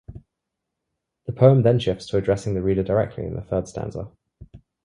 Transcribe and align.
The 1.27 1.31
poem 1.31 1.61
then 1.61 1.77
shifts 1.77 2.07
to 2.07 2.17
addressing 2.17 2.55
the 2.55 2.63
reader 2.63 2.81
directly 2.81 3.23
in 3.23 3.35
the 3.35 3.43
third 3.43 3.67
stanza. 3.67 4.09